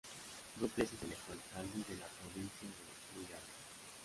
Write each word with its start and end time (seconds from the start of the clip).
Dos 0.59 0.75
veces 0.75 0.99
electo 1.03 1.31
Alcalde 1.31 1.77
de 1.87 1.97
la 1.99 2.07
Provincia 2.07 2.67
de 2.67 3.13
Sullana. 3.21 3.51